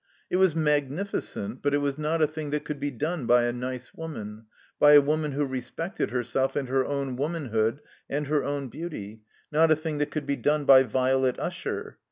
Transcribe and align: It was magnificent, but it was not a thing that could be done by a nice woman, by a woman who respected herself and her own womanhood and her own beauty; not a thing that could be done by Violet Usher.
It 0.31 0.37
was 0.37 0.55
magnificent, 0.55 1.61
but 1.61 1.75
it 1.75 1.77
was 1.77 1.95
not 1.99 2.23
a 2.23 2.27
thing 2.27 2.49
that 2.49 2.65
could 2.65 2.79
be 2.79 2.89
done 2.89 3.27
by 3.27 3.43
a 3.43 3.53
nice 3.53 3.93
woman, 3.93 4.45
by 4.79 4.93
a 4.93 4.99
woman 4.99 5.33
who 5.33 5.45
respected 5.45 6.09
herself 6.09 6.55
and 6.55 6.67
her 6.69 6.83
own 6.83 7.17
womanhood 7.17 7.81
and 8.09 8.25
her 8.25 8.43
own 8.43 8.67
beauty; 8.69 9.21
not 9.51 9.69
a 9.69 9.75
thing 9.75 9.99
that 9.99 10.09
could 10.09 10.25
be 10.25 10.37
done 10.37 10.65
by 10.65 10.81
Violet 10.81 11.37
Usher. 11.39 11.99